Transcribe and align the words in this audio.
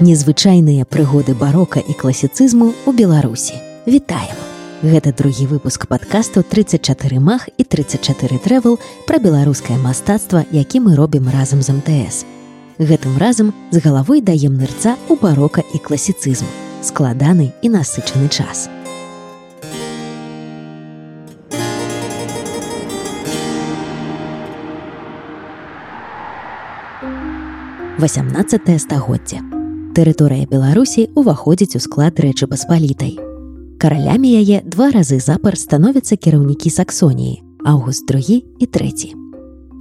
Незвычайныя 0.00 0.88
прыгоды 0.88 1.36
барока 1.36 1.80
і 1.80 1.92
класіцызму 1.92 2.72
ў 2.88 2.90
Беларусі. 2.96 3.60
Вітаем! 3.84 4.32
Гэта 4.80 5.12
другі 5.12 5.44
выпуск 5.52 5.84
падкасту 5.84 6.40
34 6.40 7.20
мах 7.20 7.52
і 7.60 7.68
34 7.68 8.40
трэвел 8.40 8.80
пра 9.04 9.20
беларускае 9.20 9.76
мастацтва, 9.76 10.48
які 10.50 10.80
мы 10.80 10.96
робім 10.96 11.28
разам 11.28 11.60
з 11.60 11.76
МТС. 11.76 12.24
Гэтым 12.80 13.20
разам 13.20 13.52
з 13.70 13.84
галавой 13.84 14.24
даем 14.24 14.56
нырца 14.56 14.96
ў 15.12 15.20
барока 15.20 15.60
і 15.60 15.78
класіцызм. 15.78 16.48
складаны 16.80 17.52
і 17.62 17.68
насычаны 17.68 18.28
час. 18.28 18.68
18 28.00 28.80
стагоддзя. 28.80 29.59
Тэрыторыя 29.90 30.46
Беларусі 30.46 31.10
ўваходзіць 31.18 31.74
у 31.74 31.80
склад 31.82 32.20
рэчы 32.22 32.46
паспалітай. 32.46 33.18
Каралямі 33.82 34.30
яе 34.38 34.62
два 34.62 34.94
разы 34.94 35.18
запар 35.18 35.58
становяцца 35.58 36.14
кіраўнікі 36.14 36.70
саксоніі, 36.70 37.42
Аўгуст 37.66 38.06
другі 38.06 38.38
і 38.62 38.66
трэці. 38.70 39.10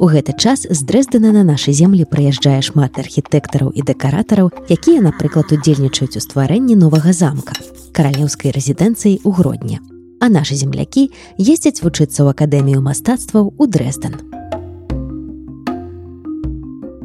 У 0.01 0.09
гэты 0.09 0.33
час 0.33 0.65
з 0.65 0.79
дрэздана 0.81 1.29
на 1.35 1.43
нашай 1.45 1.77
землі 1.77 2.09
прыязджае 2.09 2.57
шмат 2.65 2.97
архітэктараў 2.97 3.69
і 3.69 3.85
дэкаратараў, 3.85 4.49
якія, 4.65 5.05
напрыклад, 5.05 5.53
удзельнічаюць 5.53 6.17
у 6.17 6.23
стварэнні 6.25 6.73
новага 6.73 7.13
замка, 7.13 7.53
каралеўскай 7.93 8.49
рэзідэнцыі 8.49 9.21
ў 9.21 9.29
гродні. 9.29 9.77
А 10.19 10.33
нашы 10.33 10.57
землякі 10.57 11.11
ездзяць 11.37 11.85
вучыцца 11.85 12.25
ў 12.25 12.33
акадэмію 12.33 12.81
мастацтваў 12.81 13.53
у 13.53 13.63
дрэздан 13.69 14.38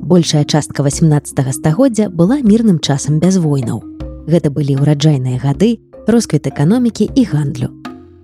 большая 0.05 0.45
частка 0.45 0.83
18 0.83 1.55
стагоддзя 1.55 2.09
была 2.11 2.41
мірным 2.41 2.79
часам 2.79 3.19
без 3.19 3.39
войнаў. 3.39 3.83
Гэта 4.29 4.51
былі 4.51 4.77
ўраджайныя 4.81 5.41
гады, 5.41 5.81
росквіт 6.07 6.47
эканомікі 6.47 7.09
і 7.09 7.25
гандлю. 7.25 7.69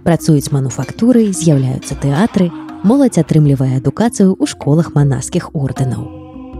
Працуюць 0.05 0.53
мануфактуры, 0.53 1.33
з'яўляюцца 1.33 1.97
тэатры, 1.97 2.53
моладзь 2.85 3.21
атрымлівае 3.21 3.81
адукацыю 3.81 4.37
ў 4.37 4.45
школах 4.49 4.93
манаскіх 4.95 5.53
ордэнаў. 5.57 6.05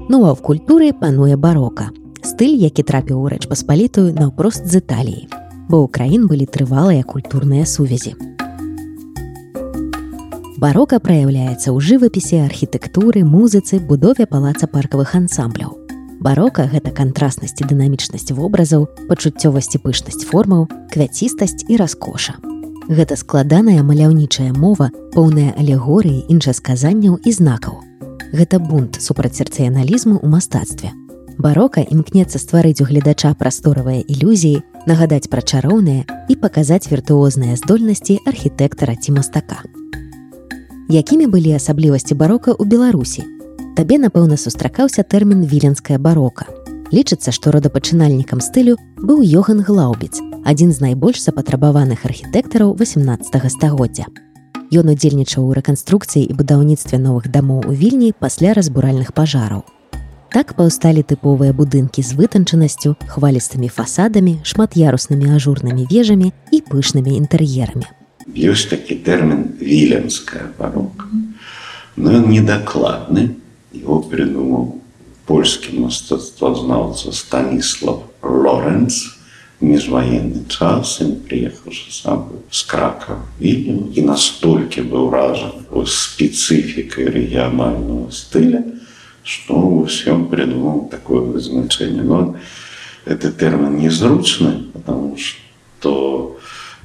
Ну 0.09 0.25
а 0.25 0.33
ў 0.33 0.41
культуры 0.41 0.93
пануе 0.93 1.37
барока. 1.37 1.93
Стыль, 2.21 2.57
які 2.57 2.83
трапіў 2.85 3.21
у 3.21 3.29
рэч 3.33 3.49
паспалітую 3.49 4.13
наўпрост 4.13 4.67
з 4.69 4.81
Італіі. 4.85 5.29
Бо 5.69 5.85
ў 5.85 5.89
краін 5.89 6.29
былі 6.29 6.45
трывалыя 6.45 7.05
культурныя 7.05 7.65
сувязі. 7.65 8.17
Барока 10.61 10.99
праяўляецца 11.01 11.73
ў 11.73 11.81
жывапісе 11.81 12.45
архітэктуры, 12.45 13.25
музыцы, 13.25 13.79
будове 13.81 14.27
палаца 14.29 14.67
паркавых 14.69 15.15
ансамбляў. 15.17 15.73
Барока 16.21 16.67
гэта 16.69 16.93
кантраснасць 16.93 17.65
і 17.65 17.69
дынамічнасць 17.71 18.29
вобразаў, 18.37 18.85
пачуццёвасць 19.09 19.73
і 19.73 19.81
пышнасць 19.81 20.27
формаў, 20.29 20.69
квяцістасць 20.93 21.65
і 21.65 21.81
раскоша. 21.81 22.37
Гэта 22.93 23.17
складаная 23.17 23.81
маляўнічая 23.81 24.53
мова, 24.53 24.93
поўная 25.17 25.57
алегорыі, 25.57 26.29
іншасказанняў 26.29 27.17
і 27.25 27.31
знакаў. 27.33 27.81
Гэта 28.37 28.61
бунт 28.61 29.01
супрацьсерцыяналізму 29.01 30.21
ў 30.21 30.29
мастацтве. 30.29 30.93
Барока 31.41 31.81
імкнецца 31.81 32.37
стварыць 32.37 32.85
у 32.85 32.91
гледача 32.93 33.33
прасторавыя 33.33 34.05
ілюзіі, 34.05 34.61
нагадаць 34.85 35.33
пра 35.33 35.41
чароўныя 35.41 36.05
і 36.29 36.37
паказаць 36.37 36.93
віртуозныя 36.93 37.57
здольнасці 37.57 38.21
архітэктара 38.29 39.01
ці 39.01 39.17
мастака 39.17 39.65
якімі 40.91 41.27
былі 41.31 41.55
асаблівасці 41.55 42.19
барока 42.19 42.51
ў 42.51 42.67
беларусі 42.67 43.23
табе 43.79 44.03
напэўна 44.03 44.35
сустракаўся 44.35 45.07
тэрмін 45.07 45.47
віленская 45.47 46.03
барока 46.03 46.51
лічыцца 46.91 47.31
што 47.31 47.55
родапачынальнікам 47.55 48.43
стылю 48.43 48.75
быў 48.99 49.23
йоган 49.23 49.63
глаубіц 49.63 50.19
адзін 50.45 50.73
з 50.73 50.81
найбольш 50.81 51.23
запатрабаваных 51.23 52.05
архітэктараў 52.05 52.75
18 52.75 53.51
стагоддзя. 53.53 54.07
Ён 54.71 54.91
удзельнічаў 54.91 55.47
у 55.51 55.55
рэканструкцыі 55.55 56.23
і 56.25 56.35
будаўніцтве 56.35 56.99
новых 56.99 57.31
дамоў 57.31 57.67
у 57.67 57.73
вільні 57.75 58.15
пасля 58.19 58.55
разбуральных 58.55 59.13
пажараў. 59.15 59.63
Так 60.31 60.55
паўсталі 60.55 61.03
тыповыя 61.03 61.51
будынкі 61.51 62.03
з 62.07 62.15
вытанчанасцю 62.15 62.95
хвалістымі 63.11 63.67
фасадамі 63.67 64.39
шмат'яруснымі 64.47 65.35
ажурнымі 65.35 65.87
вежамі 65.91 66.31
і 66.55 66.63
пышнымі 66.71 67.19
інтэр'ерамі 67.19 68.00
ёсць 68.35 68.69
такі 68.71 68.97
тэрмін 69.07 69.57
віленская 69.61 70.51
барока 70.59 71.07
но 71.97 72.13
ён 72.19 72.31
недакладны 72.31 73.37
его 73.75 74.01
придумаў 74.03 74.81
польскі 75.27 75.79
мастацтвазнаўца 75.79 77.13
станіслав 77.15 78.05
лоренц 78.23 79.21
міжваенны 79.61 80.47
час 80.49 80.97
ім 81.05 81.13
приехаўшы 81.29 81.93
сам 81.93 82.25
з 82.51 82.65
крака 82.65 83.21
вільню 83.41 83.93
і 83.93 84.07
настолькі 84.09 84.87
быў 84.89 85.11
ражан 85.13 85.61
спецыфікай 85.85 87.13
рэгіянального 87.13 88.09
стыля 88.11 88.65
что 89.23 89.61
ўсём 89.85 90.27
придумаў 90.33 90.89
такое 90.91 91.21
вызначэнне 91.37 92.03
но 92.03 92.37
это 93.05 93.31
тэрмін 93.31 93.77
незручны 93.85 94.73
потому 94.73 95.17
что 95.21 96.40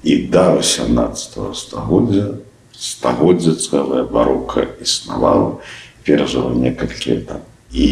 і 0.05 0.17
да 0.29 0.45
18 0.57 1.57
стагоддзя 1.57 2.37
стагоддзя 2.71 3.55
цэлая 3.57 4.05
барока 4.05 4.67
існавала 4.81 5.57
перажыла 6.05 6.53
некалькі 6.53 7.19
там 7.25 7.41
і 7.73 7.87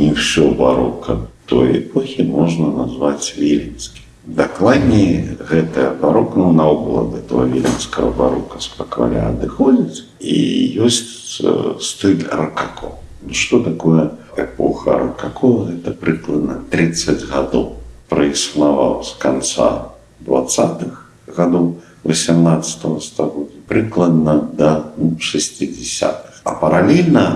не 0.00 0.10
ўсё 0.16 0.48
барока 0.56 1.20
той 1.46 1.84
эпохі 1.84 2.24
можна 2.24 2.72
назваць 2.72 3.36
віленскі 3.36 4.08
дакладней 4.24 5.36
гэтая 5.50 5.92
барокна 6.00 6.52
наогул 6.52 7.12
да 7.12 7.18
этого 7.20 7.44
віленскага 7.44 8.10
барока 8.12 8.60
спакваля 8.60 9.28
адыходзіць 9.32 10.04
і 10.20 10.36
ёсць 10.84 11.40
стыль 11.80 12.24
ракако. 12.30 12.98
Что 13.32 13.60
такое 13.60 14.12
эпоха 14.36 14.98
ракако? 14.98 15.68
Это 15.72 15.92
прыкладна 15.92 16.60
30 16.70 17.24
гадоў 17.28 17.76
праіснаваў 18.08 19.04
з 19.04 19.12
конца 19.20 19.96
двадцатых 20.20 21.07
гадоў 21.38 21.68
18 22.04 23.02
стагоддзя 23.02 23.62
прыкладна 23.68 24.34
до 24.52 24.92
60 25.18 26.42
а 26.44 26.54
паралельна 26.54 27.26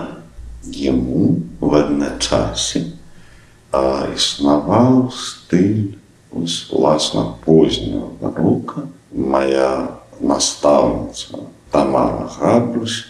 ему 0.64 1.40
в 1.60 1.74
адначасе 1.74 2.86
існаваў 3.72 5.10
стыль 5.12 5.98
власна 6.32 7.24
позняга 7.44 8.08
барока 8.20 8.86
моя 9.12 10.00
настаўніца 10.20 11.44
тамара 11.70 12.28
граблюсь 12.38 13.04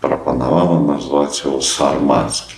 прапанавала 0.00 0.78
назваць 0.92 1.42
его 1.44 1.60
сармацкі 1.60 2.57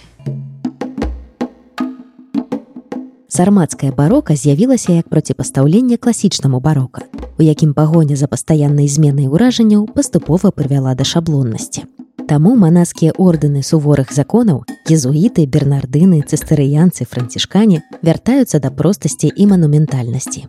Сармацкая 3.41 3.91
барока 3.91 4.37
з'явілася 4.37 4.93
як 4.93 5.09
проціпастаўленне 5.09 5.97
класічнаму 5.97 6.61
барока 6.61 7.09
у 7.41 7.43
якім 7.43 7.73
пагоня 7.73 8.17
за 8.17 8.27
пастаяннай 8.29 8.85
зменай 8.85 9.25
ўражанняў 9.33 9.87
паступова 9.97 10.51
прывяла 10.53 10.93
да 10.93 11.09
шаблоннасці. 11.09 11.87
Таму 12.29 12.53
манаскія 12.53 13.17
ордэны 13.17 13.65
суворых 13.65 14.13
законаў, 14.13 14.69
езуіты, 14.85 15.47
бернардыны, 15.49 16.21
цыстарыянцы, 16.21 17.09
францішкане 17.09 17.81
вяртаюцца 18.05 18.61
да 18.61 18.69
простасці 18.69 19.33
і 19.33 19.49
манументальнасці. 19.57 20.45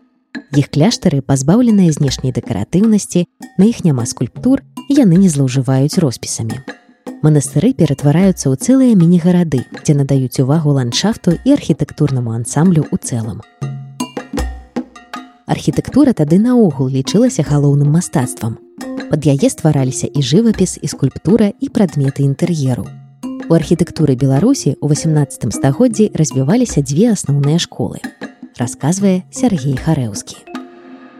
Іх 0.51 0.67
кляштары 0.67 1.23
пазбаўленыя 1.23 1.95
знешняй 1.95 2.35
дэкаратыўнасці, 2.35 3.23
на 3.55 3.71
іх 3.71 3.87
няма 3.87 4.03
скульптур 4.03 4.67
яны 4.91 5.15
не 5.15 5.31
злоўжываюць 5.31 5.95
роспісамі. 5.95 6.59
Манастыры 7.21 7.73
ператвараюцца 7.77 8.49
ў 8.49 8.55
цэлыя 8.57 8.93
міні-гарады, 8.97 9.65
дзе 9.85 9.93
надаюць 9.93 10.41
увагу 10.41 10.73
ландшафту 10.77 11.37
і 11.45 11.53
архітэктурнаму 11.53 12.33
ансамблю 12.33 12.85
ў 12.89 12.97
цэлым 12.97 13.41
архітэктура 15.51 16.13
тады 16.17 16.39
наогул 16.39 16.87
лічылася 16.87 17.43
галоўным 17.43 17.91
мастацтвам. 17.93 18.57
Пад 19.11 19.27
яе 19.27 19.51
ствараліся 19.51 20.07
і 20.07 20.23
жывапіс 20.23 20.79
і 20.81 20.87
скульптура 20.87 21.51
і 21.51 21.67
прадметы 21.69 22.23
інтэр'еру. 22.23 22.87
У 23.45 23.53
архітэктуры 23.53 24.15
Беларусі 24.15 24.79
ў 24.79 24.95
18 24.95 25.51
стагоддзі 25.51 26.09
развіваліся 26.15 26.79
дзве 26.81 27.11
асноўныя 27.11 27.59
школы. 27.59 27.99
Расказвае 28.55 29.27
Сергей 29.29 29.75
Харэўскі. 29.75 30.39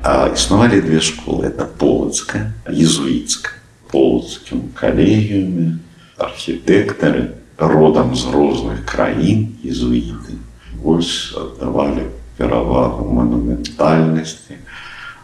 Існавалі 0.01 0.81
две 0.81 1.03
школы 1.03 1.51
это 1.51 1.67
полацкая, 1.67 2.55
езуіцкая, 2.65 3.59
полацкім 3.91 4.71
калегіуме, 4.73 5.77
архітэктары 6.21 7.27
родам 7.57 8.15
з 8.15 8.25
розных 8.33 8.85
краін 8.85 9.57
езуіты. 9.65 10.37
Вось 10.81 11.33
аддавалі 11.37 12.07
перавагу 12.37 13.05
манументальнасці, 13.13 14.57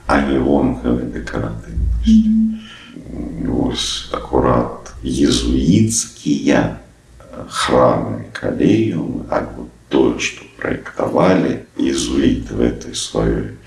а 0.05 0.21
не 0.21 0.39
вонкавай 0.39 1.05
дэкаратыўнасці. 1.13 2.17
Вось 3.47 4.09
акурат 4.13 4.93
езуіцкія 5.03 6.77
храмы 7.49 8.25
калеюмы 8.33 9.25
альбо 9.29 9.67
то, 9.89 10.19
что 10.19 10.43
проектовали 10.57 11.65
иезуиты 11.77 12.53
в 12.53 12.61
этой 12.61 12.95
своей 12.95 13.57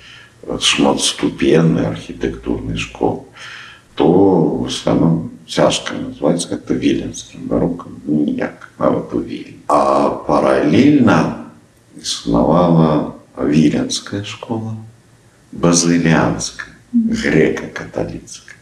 шматступенной 0.61 1.87
архитектурной 1.87 2.77
школы, 2.77 3.25
то 3.95 4.09
в 4.59 4.67
основном 4.67 5.31
тяжко 5.51 5.95
назвать 5.95 6.47
это 6.47 6.75
виленским 6.75 7.47
бароком, 7.47 8.01
ну, 8.07 8.37
а 8.79 8.91
вот 8.91 9.13
у 9.13 9.21
Виль. 9.21 9.57
А 9.69 10.11
параллельно 10.11 11.47
существовала 11.97 13.17
Виленская 13.37 14.25
школа, 14.25 14.77
базылянская, 15.53 16.75
греко-католицкая. 16.93 18.57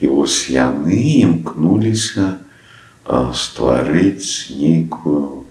И 0.00 0.06
вот 0.06 0.30
яны 0.48 1.22
имкнулись 1.22 2.14
стварыць 3.34 4.50
нейкую 4.50 5.46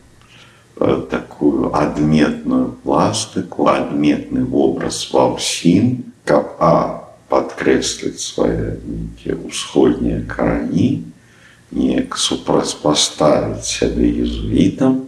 такую 1.10 1.76
адметную 1.76 2.74
пластыку, 2.84 3.68
адметны 3.68 4.44
вобраз 4.46 5.08
ва 5.12 5.34
ўсім, 5.34 6.12
каб 6.28 6.60
а 6.60 7.05
падкрэсліць 7.30 8.22
свае 8.22 8.78
нейкія 8.86 9.36
ўсходнія 9.40 10.22
карані, 10.30 11.04
неяк 11.72 12.18
супрацьпаставіць 12.18 13.66
сябе 13.66 14.12
езуітам. 14.24 15.02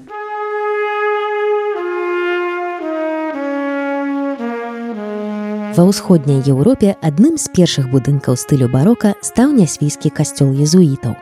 Ва 5.78 5.86
ўсходняй 5.86 6.42
Еўропе 6.50 6.98
адным 7.06 7.38
з 7.38 7.54
першых 7.54 7.94
будынкаў 7.94 8.34
стылю 8.34 8.66
барока 8.66 9.14
стаў 9.22 9.54
нясвійскі 9.54 10.10
касцёл 10.10 10.50
езуітаў. 10.58 11.14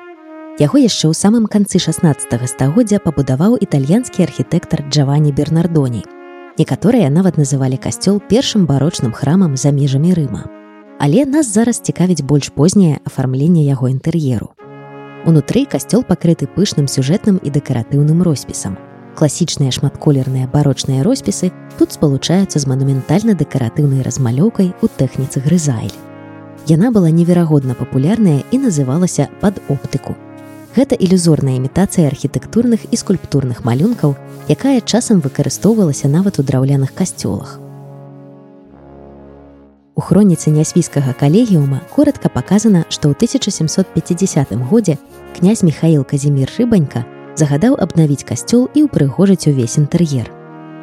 Яго 0.64 0.80
яшчэ 0.80 1.12
ў 1.12 1.14
самым 1.14 1.52
канцы 1.52 1.76
16 1.76 2.32
стагоддзя 2.48 3.04
пабудаваў 3.04 3.60
італьянскі 3.60 4.24
архітэктар 4.24 4.88
Джавані 4.88 5.36
Бернардоні. 5.36 6.08
Некаторыя 6.56 7.12
нават 7.12 7.36
называлі 7.36 7.76
касцёл 7.76 8.24
першым 8.24 8.64
барочным 8.64 9.12
храмам 9.12 9.60
за 9.60 9.76
межамі 9.76 10.16
рыма. 10.16 10.48
Але 11.00 11.26
нас 11.26 11.54
зараз 11.54 11.80
цікавіць 11.80 12.22
больш 12.22 12.50
познее 12.50 13.00
афармленне 13.06 13.64
яго 13.64 13.90
інтэр'еру. 13.90 14.52
Унутры 15.26 15.66
касцёл 15.66 16.04
пакрыты 16.04 16.48
пышным 16.48 16.88
сюжэтным 16.88 17.40
і 17.42 17.50
дэкаратыўным 17.50 18.22
роспісам. 18.24 18.78
Класічныя 19.16 19.72
шматколерныя 19.72 20.48
барочныя 20.48 21.04
роспісы 21.04 21.52
тут 21.80 21.92
спалучаюцца 21.92 22.60
з 22.60 22.66
манументальна-дэкаратыўнай 22.68 24.04
размалёўкай 24.04 24.76
у 24.82 24.88
тэхніцы 24.88 25.42
грызайль. 25.42 25.96
Яна 26.68 26.92
была 26.92 27.10
неверагодна 27.10 27.74
папулярная 27.74 28.44
і 28.52 28.58
называлася 28.58 29.30
пад 29.42 29.62
оптыку 29.70 30.16
Гэта 30.76 30.96
ілюзорная 31.00 31.56
імітацыя 31.56 32.08
архітэктурных 32.12 32.92
і 32.92 32.98
скульптурных 33.00 33.64
малюнкаў, 33.64 34.16
якая 34.52 34.82
часам 34.84 35.24
выкарыстоўвалася 35.24 36.12
нават 36.12 36.40
у 36.40 36.44
драўляных 36.44 36.92
касцёлах. 36.92 37.65
У 39.96 40.02
хроніцы 40.02 40.52
нясвійскага 40.52 41.14
калегіума 41.16 41.80
коротко 41.96 42.28
паказана, 42.28 42.84
што 42.92 43.08
ў 43.08 43.16
1750 43.16 44.52
годзе 44.68 44.98
князь 45.32 45.64
Михаил 45.64 46.04
Казімір 46.04 46.52
Рыбанька 46.60 47.08
загадаў 47.40 47.80
абнавіць 47.80 48.28
касцёл 48.28 48.68
і 48.76 48.92
ўпрыгожыць 48.92 49.48
увесь 49.48 49.80
інтэр'ер. 49.80 50.28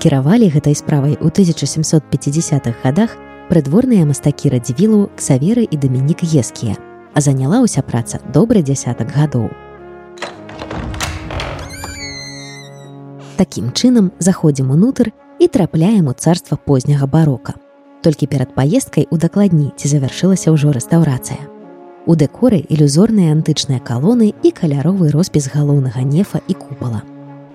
Кіравалі 0.00 0.48
гэтай 0.48 0.72
справай 0.72 1.20
у 1.20 1.28
1750-х 1.28 2.72
годах 2.80 3.12
прыдворныя 3.52 4.08
мастакі 4.08 4.48
радзівілу 4.48 5.12
ксаверы 5.12 5.68
і 5.68 5.76
дамінік 5.76 6.24
ескія, 6.24 6.80
а 7.12 7.20
заняла 7.20 7.60
ўся 7.60 7.84
праца 7.84 8.16
добры 8.32 8.64
дзясятак 8.64 9.12
гадоў. 9.12 9.52
Такім 13.36 13.76
чынам 13.76 14.08
заходзім 14.16 14.72
унутр 14.72 15.12
і 15.36 15.52
трапляем 15.52 16.08
у 16.08 16.16
царства 16.16 16.56
позняга 16.56 17.04
барока. 17.04 17.60
Толькі 18.02 18.26
перад 18.26 18.54
паездкай 18.54 19.06
удакладні, 19.10 19.70
ці 19.78 19.88
завяршылася 19.88 20.50
ўжо 20.50 20.74
рэстаўрацыя. 20.74 21.38
У 22.02 22.18
дэкоры 22.18 22.58
ілюзорныя 22.66 23.30
антычныя 23.30 23.78
калоны 23.78 24.34
і 24.42 24.50
каляровы 24.50 25.14
роспіс 25.14 25.46
галоўнага 25.54 26.02
нефа 26.02 26.42
і 26.50 26.54
купала. 26.58 27.06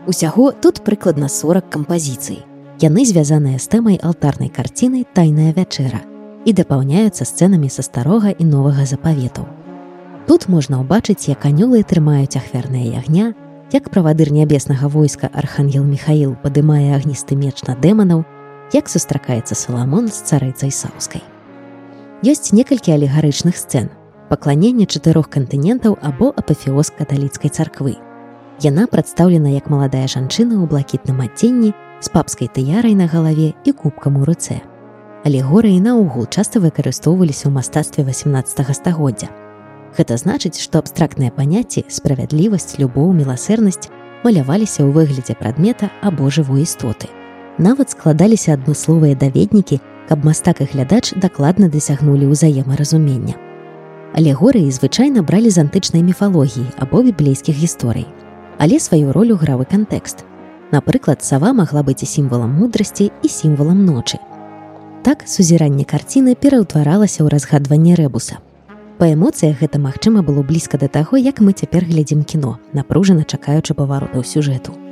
Усяго 0.08 0.56
тут 0.56 0.88
прыкладна 0.88 1.28
40 1.28 1.68
кампазіцый. 1.68 2.48
Яны 2.80 3.04
звязаныя 3.04 3.60
з 3.60 3.68
тэмай 3.68 4.00
алтарнай 4.00 4.48
карціны 4.48 5.04
тайная 5.12 5.52
вячэра 5.52 6.00
і 6.48 6.54
дапаўняюцца 6.56 7.28
сцэнамі 7.28 7.68
са 7.68 7.84
старога 7.84 8.32
і 8.32 8.44
новага 8.48 8.88
запаветаў. 8.88 9.44
Тут 10.32 10.48
можна 10.48 10.80
ўбачыць, 10.80 11.28
як 11.28 11.44
анёлы 11.44 11.84
трымаюць 11.84 12.40
ахвярныя 12.40 13.04
ягня, 13.04 13.36
як 13.76 13.92
правадыр 13.92 14.32
нябеснага 14.32 14.88
войска 14.88 15.28
архангел 15.28 15.84
Михаил 15.84 16.40
падымае 16.40 16.96
агністы 16.96 17.36
меч 17.36 17.68
на 17.68 17.76
дэманаў, 17.76 18.24
як 18.74 18.90
сустракаецца 18.90 19.56
саламон 19.56 20.08
з 20.08 20.24
царыцай 20.28 20.72
саўскай. 20.72 21.24
Ёсць 22.26 22.52
некалькі 22.52 22.92
алегарычных 22.98 23.56
сцэн, 23.56 23.90
пакланення 24.30 24.86
чатырох 24.86 25.30
кантынентаў 25.30 25.98
або 26.02 26.34
апафеоз 26.36 26.92
каталіцкай 26.98 27.54
царквы. 27.54 27.96
Яна 28.60 28.88
прадстаўлена 28.88 29.54
як 29.54 29.70
маладая 29.70 30.08
жанчына 30.10 30.58
ў 30.58 30.66
блакітным 30.66 31.22
адценні 31.22 31.76
з 32.02 32.08
папскай 32.10 32.50
тыярай 32.50 32.98
на 32.98 33.06
галаве 33.06 33.54
і 33.64 33.72
кубкам 33.72 34.18
у 34.18 34.26
руцэ. 34.26 34.60
Алегорыі 35.28 35.78
наогул 35.80 36.26
часта 36.26 36.60
выкарыстоўваліся 36.60 37.48
ў 37.48 37.54
мастацтве 37.54 38.04
18 38.04 38.74
стагоддзя. 38.74 39.30
Гэта 39.98 40.18
значыць, 40.18 40.58
што 40.58 40.82
абстрактныя 40.82 41.32
паняцці 41.32 41.86
справядлівасць, 41.90 42.78
любоў, 42.82 43.14
міласэрнасць 43.14 43.90
маляваліся 44.26 44.84
ў 44.84 44.92
выглядзе 44.92 45.38
прадмета 45.38 45.94
або 46.02 46.30
жывой 46.34 46.66
істоты. 46.66 47.14
Нават 47.58 47.90
складаліся 47.90 48.54
адмысловыя 48.54 49.18
даведнікі, 49.18 49.82
каб 50.08 50.26
мастак 50.26 50.62
і 50.62 50.70
глядач 50.70 51.18
дакладна 51.18 51.68
дасягнулі 51.74 52.30
ўзаемаразумення. 52.30 53.34
Алегорыі 54.14 54.70
звычайна 54.70 55.26
бралі 55.26 55.50
з 55.50 55.66
антычнай 55.66 56.06
міфалогіі 56.06 56.70
або 56.78 57.02
біблейскіх 57.02 57.58
гісторый. 57.58 58.06
Але 58.58 58.80
сваю 58.80 59.12
ролю 59.12 59.42
гравы 59.42 59.66
кантэкст. 59.66 60.22
Напрыклад, 60.72 61.26
сава 61.26 61.54
магла 61.54 61.82
быць 61.82 62.06
і 62.06 62.06
сімвалам 62.06 62.54
мудрасці 62.62 63.12
і 63.24 63.28
сімвалам 63.28 63.86
ночы. 63.86 64.22
Так 65.02 65.26
сузіранне 65.26 65.86
карціны 65.86 66.38
пераўтваралася 66.38 67.26
ў 67.26 67.34
разгадванне 67.34 67.98
рэбуса. 67.98 68.38
Па 68.98 69.10
эмоцыях 69.14 69.62
гэта 69.62 69.82
магчыма 69.82 70.22
было 70.22 70.42
блізка 70.42 70.78
да 70.78 70.88
таго, 70.88 71.18
як 71.18 71.42
мы 71.42 71.54
цяпер 71.54 71.86
глядзім 71.86 72.22
кіно, 72.22 72.58
напружана 72.74 73.26
чакаючы 73.26 73.74
паваротаў 73.74 74.26
сюжэту. 74.26 74.87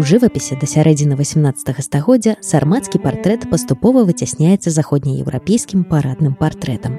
У 0.00 0.02
жывапісе 0.02 0.56
да 0.56 0.64
сярэдзіны 0.64 1.12
18 1.12 1.76
стагоддзя 1.84 2.32
сармацкі 2.40 2.96
партрэт 3.04 3.42
паступова 3.50 4.00
выцясняецца 4.08 4.72
заходнееўрапейскім 4.72 5.82
парадным 5.90 6.32
партрэтам. 6.40 6.94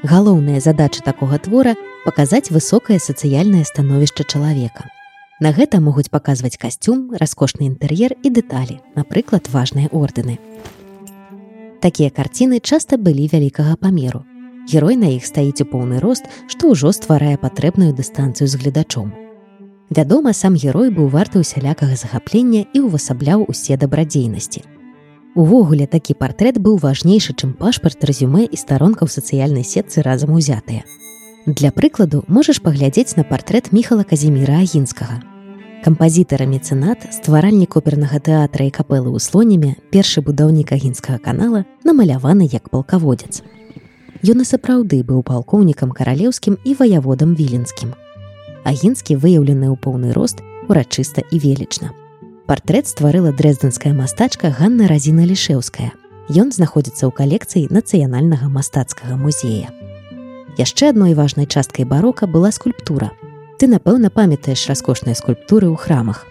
Галоўная 0.00 0.62
задача 0.64 1.04
такога 1.04 1.36
твора 1.36 1.74
паказаць 2.06 2.48
высокае 2.48 2.96
сацыяльнае 3.04 3.66
становішча 3.68 4.24
чалавека. 4.24 4.88
На 5.44 5.52
гэта 5.52 5.82
могуць 5.84 6.08
паказваць 6.08 6.56
касцюм, 6.56 7.12
раскошны 7.20 7.68
інтэр'ер 7.68 8.16
і 8.24 8.32
дэталі, 8.32 8.80
напрыклад, 8.96 9.52
важныя 9.52 9.92
ордэны. 9.92 10.38
Такія 11.84 12.08
карціны 12.08 12.64
часта 12.64 12.96
былі 12.96 13.28
вялікага 13.28 13.76
памеру. 13.76 14.24
Герой 14.64 14.96
на 14.96 15.12
іх 15.12 15.28
стаіць 15.28 15.60
у 15.60 15.68
поўны 15.68 16.00
рост, 16.00 16.24
што 16.48 16.72
ўжо 16.72 16.96
стварае 16.96 17.36
патрэбную 17.36 17.92
дыстанцыю 17.92 18.48
з 18.48 18.56
гледачом. 18.56 19.12
Вядома, 19.90 20.32
сам 20.32 20.56
герой 20.58 20.90
быў 20.90 21.06
варты 21.08 21.38
усялякага 21.38 21.94
захаплення 21.94 22.66
і 22.74 22.90
ўвасабляў 22.90 23.46
усе 23.46 23.76
дабрадзейнасці. 23.78 24.64
Увогуле 25.36 25.86
такі 25.86 26.14
партрэт 26.18 26.58
быў 26.58 26.80
важнейшы, 26.82 27.36
чым 27.36 27.52
пашпарт 27.54 28.02
рэзюме 28.02 28.48
і 28.50 28.56
старонка 28.56 29.06
ў 29.06 29.10
сацыяльнай 29.12 29.62
сетцы 29.62 30.02
разам 30.02 30.32
узятыя. 30.34 30.82
Для 31.46 31.70
прыкладу 31.70 32.24
можаш 32.26 32.58
паглядзець 32.64 33.14
на 33.14 33.22
партрэт 33.22 33.70
міхала 33.70 34.02
казіміра 34.02 34.58
агінскага. 34.64 35.22
Кампазітара 35.84 36.48
мецэнат, 36.50 37.06
стваральнік 37.14 37.76
опернага 37.78 38.18
тэатра 38.18 38.66
і 38.66 38.74
капелы 38.74 39.14
ў 39.14 39.22
слонямі, 39.22 39.76
першы 39.94 40.18
будаўнік 40.18 40.72
агінскага 40.74 41.22
канала 41.22 41.62
намаляваны 41.86 42.48
як 42.50 42.72
палкаводзец. 42.74 43.44
Ён 44.26 44.42
і 44.42 44.48
сапраўды 44.48 45.04
быў 45.06 45.22
палкоўнікам 45.22 45.94
каралеўскім 45.94 46.58
і 46.64 46.74
ваяводам 46.74 47.38
віленскім. 47.38 47.94
Агінскі 48.66 49.14
выяўлены 49.22 49.70
ў 49.70 49.78
поўны 49.78 50.10
рост 50.10 50.42
урачыста 50.66 51.22
і 51.22 51.38
велічна. 51.38 51.94
Партрэт 52.50 52.90
стварыла 52.90 53.30
дрэздэнская 53.30 53.94
мастачка 53.94 54.50
Ганна 54.50 54.90
Разіна 54.90 55.22
Лішеўская. 55.22 55.94
Ён 56.34 56.50
знаходзіцца 56.50 57.06
ў 57.06 57.12
калекцыі 57.14 57.70
нацыянальнага 57.70 58.50
мастацкага 58.50 59.14
музея. 59.14 59.70
Яшчэ 60.58 60.90
адной 60.90 61.14
важнай 61.14 61.46
часткай 61.46 61.86
барока 61.86 62.26
была 62.26 62.50
скульптура. 62.50 63.14
Ты, 63.62 63.70
напэўна, 63.70 64.10
памятаеш 64.10 64.66
раскошныя 64.66 65.14
скульптуры 65.14 65.70
ў 65.70 65.78
храмах. 65.78 66.26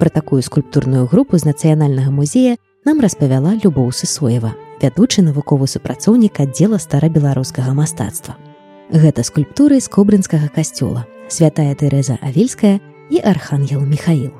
Пра 0.00 0.08
такую 0.08 0.40
скульптурную 0.40 1.04
групу 1.04 1.36
з 1.36 1.44
нацыянальнага 1.52 2.08
музея 2.08 2.56
нам 2.88 3.04
распавяла 3.04 3.60
Любоў 3.60 3.92
Сысоева, 3.92 4.56
вядучы 4.80 5.20
навуковы 5.20 5.68
супрацоўнік 5.68 6.40
аддзела 6.40 6.80
старабеларускага 6.80 7.76
мастацтва. 7.76 8.40
Гэта 8.88 9.24
скульптуры 9.24 9.80
з 9.80 9.88
кобрынскага 9.88 10.48
касцёла, 10.48 11.04
святая 11.28 11.74
Тэрэза 11.74 12.18
Авельская 12.22 12.80
і 13.10 13.18
архангел 13.18 13.80
Михаил. 13.80 14.32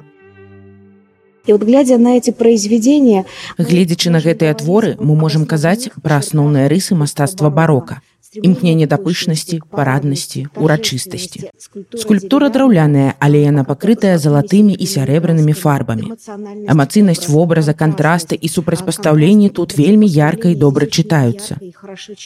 І 1.47 1.53
вот 1.53 1.63
глядзя 1.63 1.99
на 1.99 2.17
эти 2.17 2.31
произведения 2.31 3.27
гледзячы 3.59 4.09
на 4.11 4.21
гэтыя 4.21 4.55
творы 4.55 4.97
мы 4.99 5.15
можам 5.15 5.45
казаць 5.45 5.93
пра 6.03 6.17
асноўныя 6.25 6.69
рысы 6.73 6.95
мастацтва 6.95 7.51
барока 7.51 8.01
імкненне 8.43 8.87
да 8.91 8.99
пышнасці 8.99 9.61
параднасці 9.71 10.47
урачыстасці 10.57 11.51
скульптура 12.03 12.51
драўляная 12.55 13.15
але 13.19 13.43
яна 13.45 13.65
пакрытая 13.69 14.17
залатымі 14.19 14.75
і 14.75 14.87
сярэбранымі 14.95 15.55
фарбамі 15.63 16.11
эмацыйнасць 16.75 17.29
вобраза 17.29 17.75
кантрасты 17.85 18.35
і 18.35 18.53
супрацьпастаўленні 18.57 19.51
тут 19.61 19.77
вельмі 19.79 20.11
ярка 20.11 20.51
і 20.51 20.59
добра 20.67 20.87
чытаюцца 20.87 21.59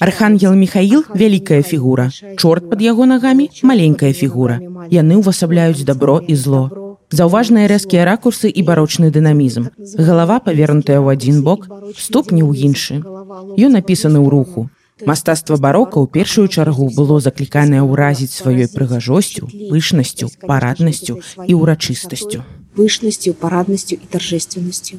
архангел 0.00 0.54
михаил 0.54 1.04
вялікая 1.14 1.62
фігура 1.62 2.10
чорт 2.36 2.70
под 2.70 2.82
яго 2.82 3.06
нагамі 3.06 3.50
маленькая 3.62 4.12
фігура 4.12 4.60
яны 4.90 5.20
ўвасабляюць 5.20 5.84
добро 5.84 6.20
і 6.20 6.34
зло. 6.34 6.62
Заўважныя 7.08 7.68
рэзкія 7.72 8.04
ракурсы 8.04 8.50
і 8.52 8.62
барочны 8.68 9.08
дынамізм 9.12 9.68
галава 9.96 10.40
павернутая 10.44 11.00
ў 11.00 11.16
адзін 11.16 11.40
бок 11.46 11.64
ступні 11.96 12.44
ў 12.44 12.68
іншы 12.68 13.00
ён 13.00 13.72
напісаны 13.76 14.20
ў 14.20 14.28
руху 14.28 14.68
Мастацтва 15.06 15.56
барока 15.56 16.02
ў 16.02 16.10
першую 16.10 16.48
чаргу 16.50 16.90
было 16.90 17.22
закліканае 17.22 17.82
ўразіць 17.86 18.34
сваёй 18.34 18.66
прыгажосцю, 18.66 19.46
пышнасцю, 19.70 20.26
параднасцю 20.42 21.22
і 21.46 21.52
ўрачыстасцю. 21.54 22.42
пышнасцю, 22.78 23.34
параднасцю 23.34 23.94
і 23.94 24.06
торжественнасцю. 24.10 24.98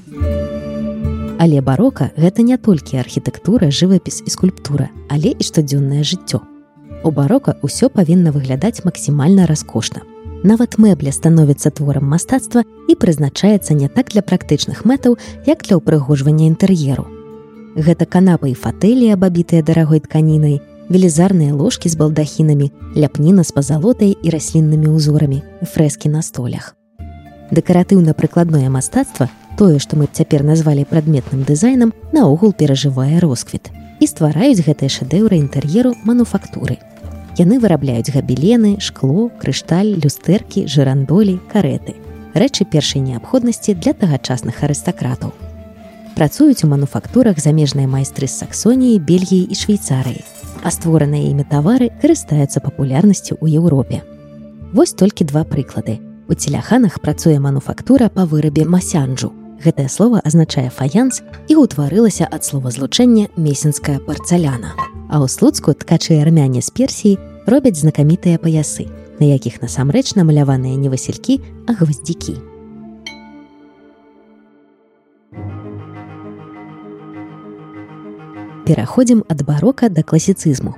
Але 1.39 1.61
барока 1.61 2.11
гэта 2.15 2.43
не 2.43 2.57
толькі 2.57 2.99
архітэктура, 2.99 3.71
жывапіс 3.71 4.23
і 4.27 4.29
скульптура, 4.29 4.89
але 5.07 5.31
і 5.31 5.43
штодзённае 5.43 6.03
жыццё. 6.03 6.43
У 7.03 7.11
барока 7.11 7.55
ўсё 7.63 7.87
павінна 7.87 8.31
выглядаць 8.31 8.83
максімальна 8.83 9.47
раскошна. 9.47 10.03
Нават 10.43 10.79
мэбля 10.79 11.11
становіцца 11.11 11.71
творам 11.71 12.07
мастацтва 12.07 12.63
і 12.87 12.95
прызначаецца 12.95 13.75
не 13.75 13.87
так 13.87 14.11
для 14.11 14.23
практычных 14.23 14.83
мэтаў, 14.83 15.19
як 15.47 15.63
для 15.63 15.79
ўпрыгожвання 15.79 16.47
інтэр'еру 16.51 17.18
Гэта 17.75 18.05
канапы 18.05 18.49
і 18.49 18.57
фатэлі, 18.57 19.13
абабітыя 19.13 19.61
дарагой 19.61 19.99
тканінай, 20.01 20.59
велізарныя 20.89 21.53
ложкі 21.53 21.89
з 21.89 21.95
балдахінамі, 21.95 22.71
ляпніна 22.97 23.43
з 23.43 23.51
пазалотай 23.53 24.17
і 24.17 24.27
расліннымі 24.33 24.89
ўзорамі, 24.89 25.43
фрэскі 25.61 26.09
на 26.09 26.21
столях. 26.25 26.73
Дэкаратыўна-прыкладное 27.53 28.69
мастацтва, 28.69 29.29
тое, 29.57 29.77
што 29.77 29.97
мы 29.97 30.09
цяпер 30.11 30.43
назвалі 30.43 30.85
прадметным 30.89 31.43
дызайнам, 31.45 31.93
наогул 32.11 32.53
перажывае 32.53 33.21
росквіт 33.21 33.69
і 33.99 34.07
ствараюць 34.07 34.63
гэтыя 34.65 34.89
шэдэўры 34.89 35.37
інтэр'еру 35.37 35.93
мануфактуры. 36.05 36.79
Яны 37.37 37.59
вырабляюць 37.59 38.09
габелены, 38.09 38.79
шкло, 38.79 39.29
крышталь, 39.41 39.93
люстэркі, 39.99 40.65
жырандолі, 40.67 41.39
кареты. 41.51 41.95
рэчы 42.33 42.65
першай 42.65 43.01
неабходнасці 43.01 43.73
для 43.73 43.93
тагачасных 43.93 44.63
арыстакратаў 44.63 45.33
працуюць 46.19 46.67
у 46.67 46.67
мануфактурах 46.67 47.39
замежныя 47.39 47.87
майстры 47.87 48.27
з 48.27 48.43
саксоніі 48.43 48.99
бельгіі 48.99 49.47
і 49.47 49.55
швейцарыі. 49.55 50.19
А 50.59 50.67
створаныя 50.75 51.31
імі 51.31 51.47
тавары 51.47 51.87
карыстаюцца 52.03 52.59
папулярнасцю 52.59 53.39
ў 53.39 53.55
еўропе. 53.63 54.03
Вось 54.75 54.91
толькі 54.91 55.23
два 55.31 55.47
прыклады. 55.47 56.03
У 56.27 56.35
целяханах 56.35 56.99
працуе 56.99 57.39
мануфактура 57.39 58.11
па 58.11 58.27
вырабе 58.27 58.67
масянджу. 58.67 59.31
Гэтае 59.63 59.87
слово 59.87 60.19
азначае 60.19 60.67
фаянс 60.67 61.23
і 61.47 61.55
ўтварылася 61.63 62.27
ад 62.27 62.43
словазлучэння 62.43 63.31
месенская 63.39 64.03
парцаляна 64.03 64.75
а 65.09 65.19
ў 65.19 65.27
слуцку 65.27 65.73
ткачы 65.73 66.21
армяне 66.21 66.61
з 66.61 66.69
персіі 66.69 67.17
робяць 67.49 67.81
знакамітыя 67.81 68.37
паясы 68.37 68.85
на 69.19 69.25
якіх 69.25 69.59
насамрэч 69.65 70.13
намаляваныя 70.15 70.77
не 70.77 70.87
васількі 70.93 71.41
а 71.65 71.73
гвоздзікі 71.73 72.37
пераходзім 78.69 79.23
ад 79.25 79.41
барока 79.41 79.89
да 79.89 80.03
класіцызму. 80.05 80.75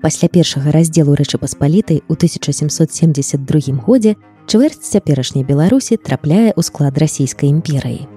Пасля 0.00 0.28
першага 0.32 0.72
раздзелу 0.72 1.12
рэчы 1.20 1.36
паспалітай 1.36 2.00
у 2.08 2.16
1772 2.16 3.76
годзе 3.84 4.16
чвэрць 4.48 4.80
цяперашняй 4.80 5.44
Беларусі 5.44 6.00
трапляе 6.00 6.56
ў 6.56 6.60
склад 6.64 6.96
расійскай 6.96 7.52
імперыі. 7.52 8.08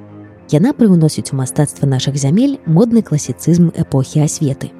Яна 0.56 0.72
прыўносіць 0.72 1.36
у 1.36 1.40
мастацтва 1.42 1.92
нашых 1.92 2.16
зямель 2.16 2.64
модны 2.64 3.04
класіцызм 3.04 3.76
эпохі 3.76 4.24
асветы. 4.24 4.72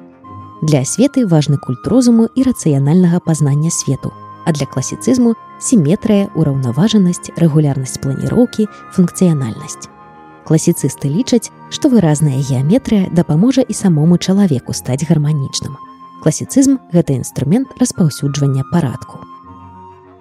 Для 0.64 0.88
асветы 0.88 1.28
важны 1.28 1.60
культ 1.60 1.84
розуму 1.84 2.32
і 2.32 2.48
рацыянальнага 2.48 3.20
пазнання 3.20 3.68
свету, 3.68 4.08
а 4.48 4.56
для 4.56 4.64
класіцызму 4.64 5.36
сіметрыя, 5.60 6.32
ураўнаважанасць, 6.32 7.28
рэгулярнасць 7.36 8.00
планіроўкі, 8.00 8.72
функцыянальнасць 8.96 9.99
класіцысты 10.46 11.08
лічаць, 11.08 11.50
што 11.70 11.88
выразная 11.88 12.40
геаметрыя 12.40 13.08
дапаможа 13.12 13.62
і 13.62 13.74
самому 13.74 14.18
чалавеку 14.18 14.72
стаць 14.72 15.04
гарманічным. 15.08 15.76
Класіцызм 16.22 16.78
гэта 16.92 17.16
інструмент 17.16 17.68
распаўсюджвання 17.80 18.64
парадку. 18.72 19.24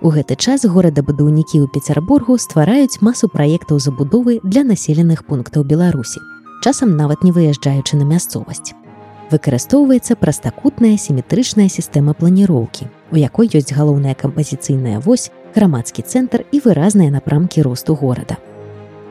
У 0.02 0.12
гэты 0.16 0.40
час 0.40 0.64
горадабудаўнікі 0.64 1.60
ў 1.60 1.68
Пецярбургу 1.68 2.40
ствараюць 2.40 3.04
масу 3.04 3.28
праектаў 3.28 3.84
забудовы 3.84 4.40
для 4.44 4.64
населеных 4.64 5.28
пунктаў 5.28 5.68
Беларусі, 5.68 6.24
часам 6.64 6.96
нават 6.96 7.24
не 7.28 7.36
выязджаючы 7.36 8.00
на 8.00 8.08
мясцовасць. 8.08 8.72
Выкарыстоўваецца 9.30 10.16
прастакутная 10.16 10.96
сіметрычная 10.96 11.68
сістэма 11.68 12.16
планіроўкі, 12.16 12.88
у 13.12 13.20
якой 13.20 13.52
ёсць 13.52 13.76
галоўная 13.76 14.16
кампазіцыйная 14.16 15.04
вось, 15.04 15.30
грамадскі 15.54 16.02
цэнтр 16.02 16.48
і 16.50 16.64
выразныя 16.64 17.12
напрамкі 17.12 17.62
росту 17.62 17.94
горада. 17.94 18.40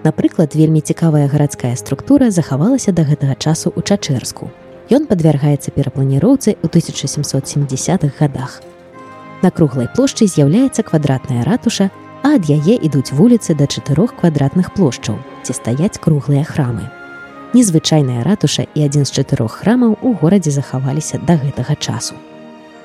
Напрыклад, 0.05 0.55
вельмі 0.55 0.81
цікавая 0.81 1.27
гарадская 1.27 1.75
структура 1.77 2.31
захавалася 2.31 2.93
да 2.93 3.03
гэтага 3.03 3.35
часу 3.35 3.75
ў 3.75 3.83
Чачэрску. 3.83 4.51
Ён 4.89 5.11
падвяргаецца 5.11 5.75
перапланіроўцы 5.75 6.55
ў 6.55 6.67
1770-х 6.71 8.15
годах. 8.19 8.63
На 9.43 9.51
круглай 9.51 9.91
плошчы 9.91 10.27
з'яўляецца 10.31 10.87
квадратная 10.87 11.43
ратуша, 11.43 11.91
а 12.23 12.39
ад 12.39 12.47
яе 12.47 12.79
ідуць 12.79 13.11
вуліцы 13.11 13.55
да 13.59 13.67
чатырох 13.67 14.15
квадратных 14.15 14.71
плошчаў, 14.75 15.19
дзе 15.43 15.53
стаяць 15.55 15.99
круглыя 15.99 16.47
храмы. 16.47 16.87
Незвычайная 17.55 18.23
ратуша 18.23 18.67
і 18.75 18.87
адзін 18.87 19.05
з 19.05 19.15
чатырох 19.19 19.63
храмаў 19.63 19.99
у 20.03 20.15
горадзе 20.15 20.51
захаваліся 20.55 21.19
да 21.27 21.39
гэтага 21.43 21.75
часу. 21.75 22.15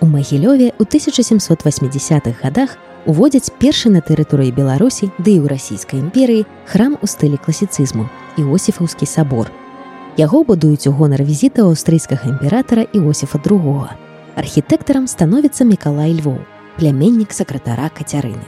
У 0.01 0.05
Магілёве 0.09 0.73
ў 0.75 0.83
1780-х 0.85 2.41
годах 2.41 2.77
уводзяць 3.05 3.51
першы 3.59 3.89
на 3.89 3.99
тэрыторыі 3.99 4.55
Беларусі 4.55 5.11
ды 5.19 5.35
і 5.35 5.43
ў 5.43 5.51
расійскай 5.51 5.99
імперыі 5.99 6.47
храм 6.69 6.95
у 7.01 7.07
стылі 7.07 7.37
класіцызму 7.37 8.07
іосифаўскі 8.39 9.05
сабор. 9.05 9.51
Яго 10.17 10.43
будуюць 10.43 10.87
у 10.87 10.93
гонар 10.93 11.23
візіта 11.25 11.65
аўстрыйскага 11.65 12.29
імператара 12.29 12.85
Іосифа 12.93 13.41
II. 13.41 13.89
Архітэктарам 14.37 15.09
становіцца 15.09 15.65
Мікалай 15.65 16.13
Львоў, 16.13 16.37
пляменнік 16.77 17.33
сакратара 17.33 17.89
кацярыны. 17.89 18.45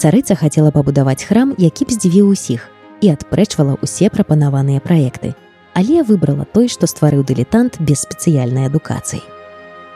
Царыца 0.00 0.34
хацела 0.34 0.72
пабудаваць 0.72 1.24
храм, 1.24 1.52
які 1.58 1.84
б 1.84 1.92
здзівіў 1.92 2.32
усіх 2.32 2.68
і 3.04 3.12
адпрэчвала 3.12 3.76
ўсе 3.84 4.08
прапанаваныя 4.08 4.80
праекты, 4.80 5.36
але 5.76 6.00
выбрала 6.02 6.48
той, 6.48 6.68
што 6.68 6.88
стварыў 6.88 7.24
дылетант 7.24 7.76
без 7.80 8.04
спецыяльнай 8.08 8.72
адукацыі. 8.72 9.20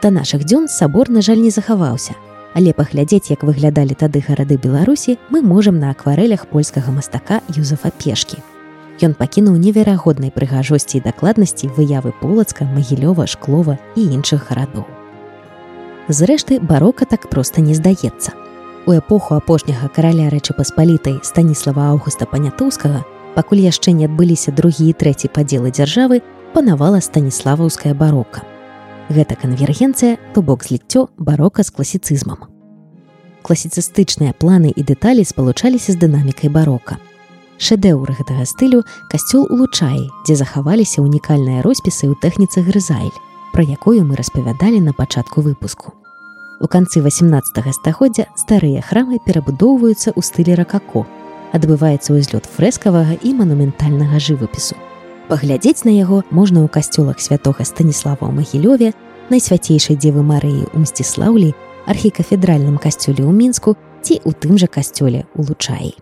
Да 0.01 0.13
нашых 0.13 0.45
дзён 0.45 0.69
сабор, 0.69 1.09
на 1.09 1.21
жаль, 1.25 1.41
не 1.41 1.49
захаваўся, 1.49 2.13
Але 2.55 2.71
паглядзець, 2.71 3.29
як 3.29 3.43
выглядалі 3.43 3.99
тады 3.99 4.23
гарады 4.23 4.55
Беларусі, 4.55 5.19
мы 5.29 5.43
можам 5.43 5.79
на 5.79 5.91
акварэлях 5.91 6.47
польскага 6.47 6.91
мастака 6.95 7.41
Юзафа 7.51 7.91
пешкі. 7.91 8.39
Ён 9.03 9.11
пакінуў 9.11 9.59
неверагоднай 9.59 10.31
прыгажосці 10.31 10.97
і 10.97 11.03
дакладнасці 11.03 11.67
выявы 11.75 12.15
полацка, 12.21 12.63
магілёва, 12.63 13.27
шклова 13.27 13.75
і 13.99 14.07
іншых 14.07 14.47
гарадоў. 14.47 14.87
Зрэшты, 16.07 16.61
барока 16.63 17.03
так 17.03 17.27
проста 17.27 17.59
не 17.59 17.75
здаецца. 17.75 18.31
У 18.87 18.95
эпоху 18.95 19.35
апошняга 19.35 19.91
караля 19.91 20.31
рэчы 20.31 20.55
паспалітай 20.55 21.19
станіслава 21.27 21.91
Аўгуста 21.91 22.23
панятоўскага, 22.23 23.03
пакуль 23.35 23.67
яшчэ 23.67 23.91
не 23.91 24.07
адбыліся 24.07 24.55
другі 24.55 24.87
і 24.87 24.95
трэці 24.95 25.27
падзелы 25.27 25.75
дзяржавы, 25.75 26.23
панавала 26.53 27.03
станіславаўская 27.03 27.91
барока. 27.91 28.47
Гэта 29.09 29.35
канвергенцыя, 29.35 30.17
то 30.33 30.41
бок 30.41 30.65
зліццё 30.65 31.07
барока 31.17 31.63
з 31.63 31.69
класіцызмам. 31.69 32.49
Класіцыстычныя 33.45 34.33
планы 34.33 34.73
і 34.73 34.81
дэталі 34.81 35.21
спалучаліся 35.21 35.93
з 35.93 36.01
дынамікай 36.01 36.49
барока. 36.49 36.97
Шэдэўр 37.61 38.17
гэтага 38.17 38.45
стылю 38.49 38.81
касцёл 39.11 39.45
улучаі, 39.45 40.09
дзе 40.25 40.35
захаваліся 40.35 41.05
унікальныя 41.05 41.61
роспісы 41.61 42.09
ў 42.09 42.17
тэхніцы 42.17 42.65
грызайль, 42.65 43.13
пра 43.53 43.63
якую 43.63 44.01
мы 44.03 44.17
распавядалі 44.17 44.81
на 44.81 44.93
пачатку 44.93 45.45
выпуску. 45.45 45.93
У 46.59 46.67
канцы 46.67 46.99
18 47.05 47.73
стагоддзя 47.77 48.25
старыя 48.35 48.81
храмы 48.81 49.21
перабудоўваюцца 49.21 50.17
ў 50.17 50.21
стылі 50.25 50.57
ракако. 50.57 51.05
адбываецца 51.55 52.11
ўзлёт 52.11 52.43
фрэскавага 52.51 53.15
і 53.23 53.31
манументальнага 53.39 54.19
жывапісу. 54.19 54.75
Паглядзець 55.29 55.85
на 55.85 55.91
яго 55.91 56.21
можна 56.29 56.61
ў 56.61 56.69
касцёлах 56.69 57.17
святога 57.17 57.65
станіслава 57.65 58.29
ў 58.29 58.33
магілёве, 58.45 58.93
найсвяцейшай 59.33 59.97
дзевы 59.97 60.21
Марыі 60.21 60.69
ў 60.69 60.85
мсціслаўлі, 60.85 61.49
архікафедральным 61.89 62.77
касцёле 62.77 63.25
ў 63.25 63.33
мінску 63.33 63.73
ці 64.05 64.21
ў 64.21 64.29
тым 64.37 64.61
жа 64.61 64.69
касцёле 64.69 65.25
ў 65.33 65.41
лучаі. 65.49 65.97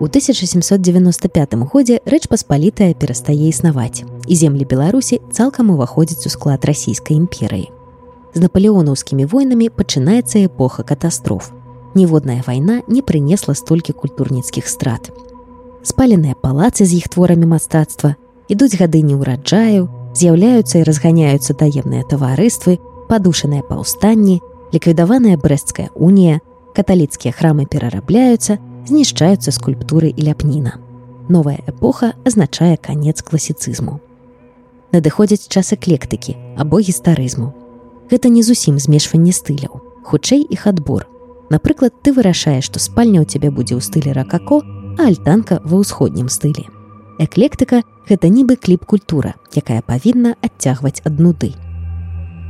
У 0.00 0.08
1795 0.08 1.68
годзе 1.68 2.00
рэч 2.04 2.28
паспалітая 2.28 2.92
перастае 2.96 3.48
існаваць 3.48 4.04
і 4.04 4.34
землі 4.36 4.64
беларусі 4.64 5.20
цалкам 5.32 5.72
уваходзіць 5.72 6.28
у 6.28 6.32
склад 6.32 6.64
расійскай 6.64 7.16
імперыі. 7.16 7.68
З 8.32 8.44
напалеонаўскімі 8.44 9.24
войнамі 9.24 9.72
пачынаецца 9.72 10.44
эпоха 10.44 10.84
катастроф. 10.84 11.55
Ніводная 11.96 12.42
вайна 12.46 12.82
не 12.92 13.00
прынесла 13.00 13.54
столькі 13.56 13.96
культурніцкіх 13.96 14.68
страт. 14.68 15.08
Спаленыя 15.80 16.36
палацы 16.36 16.84
з 16.84 17.00
іх 17.00 17.08
творамі 17.08 17.48
мастацтва 17.48 18.16
ідуць 18.52 18.76
гады 18.76 19.00
неўраджаю, 19.00 19.88
з'яўляюцца 20.12 20.76
і 20.76 20.84
разганяюцца 20.84 21.56
таемныя 21.56 22.04
таварыствы, 22.04 22.76
падушаныя 23.08 23.64
паўстанні, 23.64 24.42
ліквідаваная 24.76 25.40
брэсцкая 25.40 25.88
унія, 25.96 26.44
каталіцкія 26.76 27.32
храмы 27.32 27.64
перарабляюцца, 27.64 28.60
знішчаюцца 28.84 29.48
скульптуры 29.56 30.12
і 30.12 30.28
ляпніна. 30.28 30.76
Новая 31.32 31.64
эпоха 31.64 32.12
азначае 32.28 32.76
канец 32.76 33.24
класіцызму. 33.24 34.04
Надыходзяць 34.92 35.48
час 35.48 35.72
эклектыкі 35.72 36.36
або 36.60 36.76
гістарызму. 36.76 37.56
Гэта 38.12 38.28
не 38.28 38.44
зусім 38.44 38.76
змешванне 38.78 39.32
стыляў, 39.32 39.80
хутчэй 40.04 40.44
іх 40.44 40.68
адбор. 40.68 41.08
Напрыклад, 41.50 41.94
ты 42.02 42.12
вырашаеш, 42.12 42.64
што 42.66 42.82
спальня 42.82 43.22
ў 43.22 43.26
цябе 43.26 43.50
будзе 43.54 43.78
ў 43.78 43.82
стылі 43.82 44.10
ракако, 44.10 44.62
а 44.98 45.06
альтанка 45.06 45.62
ва 45.62 45.78
ўсходнім 45.82 46.26
стылі. 46.26 46.66
Эклектыка 47.22 47.82
гэта 48.08 48.28
нібы 48.28 48.56
кліп-культура, 48.58 49.38
якая 49.54 49.80
павінна 49.80 50.34
адцягваць 50.42 51.00
ад 51.06 51.22
нуды. 51.22 51.54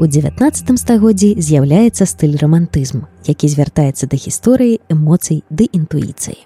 У 0.00 0.06
19 0.06 0.76
стагоддзі 0.80 1.36
з'яўляецца 1.40 2.04
стыль 2.08 2.36
рамантызм, 2.40 3.06
які 3.24 3.46
звяртаецца 3.48 4.08
да 4.08 4.16
гісторыі, 4.16 4.80
эмоцый 4.92 5.44
ды 5.48 5.68
інтуіцыі. 5.72 6.40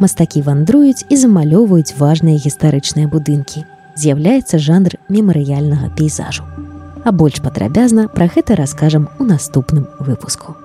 Мастакі 0.00 0.40
вандруюць 0.40 1.04
і 1.12 1.16
замалёўваюць 1.20 1.96
важныя 2.00 2.40
гістарычныя 2.40 3.08
будынкі. 3.12 3.64
З'яўляецца 4.00 4.56
жанр 4.56 4.96
мемарыяльнага 5.12 5.92
пейзажу. 5.92 6.59
А 7.04 7.12
больш 7.12 7.40
падрабязна 7.40 8.08
пра 8.08 8.28
гэта 8.34 8.56
раскажам 8.56 9.08
у 9.18 9.24
наступным 9.24 9.86
выпуску. 9.98 10.59